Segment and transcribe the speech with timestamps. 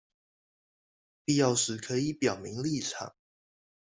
[1.25, 3.13] 必要時可以表明立場